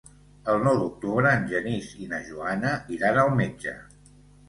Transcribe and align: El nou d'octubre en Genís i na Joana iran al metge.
El 0.53 0.63
nou 0.67 0.79
d'octubre 0.83 1.35
en 1.41 1.45
Genís 1.53 1.93
i 2.07 2.11
na 2.17 2.25
Joana 2.33 2.75
iran 2.99 3.25
al 3.29 3.35
metge. 3.45 3.79